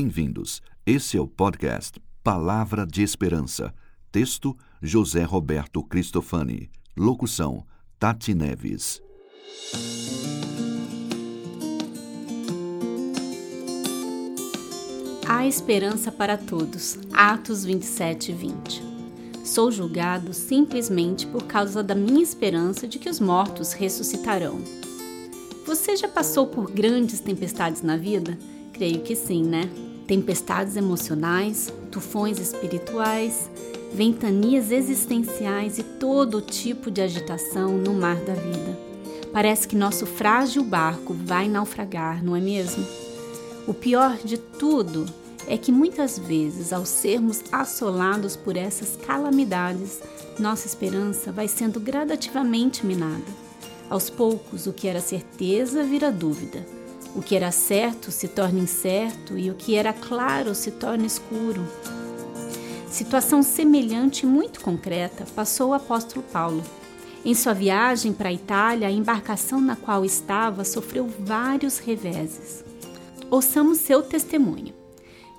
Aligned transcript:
Bem-vindos. 0.00 0.62
Esse 0.86 1.16
é 1.16 1.20
o 1.20 1.26
podcast 1.26 2.00
Palavra 2.22 2.86
de 2.86 3.02
Esperança. 3.02 3.74
Texto: 4.12 4.56
José 4.80 5.24
Roberto 5.24 5.82
Cristofani. 5.82 6.70
Locução: 6.96 7.66
Tati 7.98 8.32
Neves. 8.32 9.02
Há 15.26 15.48
esperança 15.48 16.12
para 16.12 16.38
todos. 16.38 16.96
Atos 17.12 17.64
27 17.64 18.30
e 18.30 18.34
20. 18.36 18.82
Sou 19.44 19.72
julgado 19.72 20.32
simplesmente 20.32 21.26
por 21.26 21.42
causa 21.42 21.82
da 21.82 21.96
minha 21.96 22.22
esperança 22.22 22.86
de 22.86 23.00
que 23.00 23.10
os 23.10 23.18
mortos 23.18 23.72
ressuscitarão. 23.72 24.60
Você 25.66 25.96
já 25.96 26.06
passou 26.06 26.46
por 26.46 26.70
grandes 26.70 27.18
tempestades 27.18 27.82
na 27.82 27.96
vida? 27.96 28.38
Creio 28.72 29.00
que 29.00 29.16
sim, 29.16 29.42
né? 29.42 29.87
Tempestades 30.08 30.74
emocionais, 30.74 31.70
tufões 31.90 32.38
espirituais, 32.38 33.50
ventanias 33.92 34.70
existenciais 34.70 35.76
e 35.76 35.82
todo 35.82 36.40
tipo 36.40 36.90
de 36.90 37.02
agitação 37.02 37.76
no 37.76 37.92
mar 37.92 38.16
da 38.16 38.32
vida. 38.32 38.78
Parece 39.34 39.68
que 39.68 39.76
nosso 39.76 40.06
frágil 40.06 40.64
barco 40.64 41.12
vai 41.12 41.46
naufragar, 41.46 42.24
não 42.24 42.34
é 42.34 42.40
mesmo? 42.40 42.86
O 43.66 43.74
pior 43.74 44.16
de 44.24 44.38
tudo 44.38 45.04
é 45.46 45.58
que 45.58 45.70
muitas 45.70 46.18
vezes, 46.18 46.72
ao 46.72 46.86
sermos 46.86 47.42
assolados 47.52 48.34
por 48.34 48.56
essas 48.56 48.96
calamidades, 48.96 50.00
nossa 50.38 50.66
esperança 50.66 51.30
vai 51.30 51.48
sendo 51.48 51.78
gradativamente 51.78 52.86
minada. 52.86 53.30
Aos 53.90 54.08
poucos, 54.08 54.66
o 54.66 54.72
que 54.72 54.88
era 54.88 55.02
certeza 55.02 55.84
vira 55.84 56.10
dúvida 56.10 56.77
o 57.14 57.22
que 57.22 57.34
era 57.34 57.50
certo 57.50 58.10
se 58.10 58.28
torna 58.28 58.60
incerto 58.60 59.38
e 59.38 59.50
o 59.50 59.54
que 59.54 59.74
era 59.74 59.92
claro 59.92 60.54
se 60.54 60.70
torna 60.72 61.06
escuro. 61.06 61.66
Situação 62.90 63.42
semelhante 63.42 64.24
e 64.24 64.26
muito 64.26 64.60
concreta 64.60 65.24
passou 65.34 65.70
o 65.70 65.74
apóstolo 65.74 66.22
Paulo. 66.32 66.62
Em 67.24 67.34
sua 67.34 67.52
viagem 67.52 68.12
para 68.12 68.28
a 68.28 68.32
Itália, 68.32 68.88
a 68.88 68.90
embarcação 68.90 69.60
na 69.60 69.76
qual 69.76 70.04
estava 70.04 70.64
sofreu 70.64 71.08
vários 71.20 71.78
reveses. 71.78 72.64
Ouçamos 73.30 73.78
seu 73.78 74.02
testemunho. 74.02 74.72